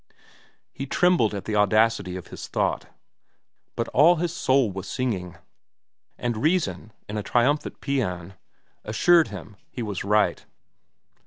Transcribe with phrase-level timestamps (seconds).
[0.73, 2.87] He trembled at the audacity of his thought;
[3.75, 5.37] but all his soul was singing,
[6.17, 8.33] and reason, in a triumphant paean,
[8.83, 10.43] assured him he was right.